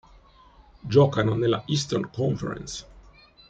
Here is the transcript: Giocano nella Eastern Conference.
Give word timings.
Giocano 0.87 1.35
nella 1.35 1.61
Eastern 1.67 2.09
Conference. 2.11 2.85